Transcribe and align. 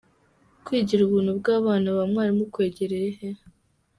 Kwigira 0.65 1.01
ubuntu 1.03 1.31
kw’abana 1.41 1.87
ba 1.97 2.03
mwalimu 2.11 2.43
kwarengeye 2.53 3.09
he?. 3.17 3.29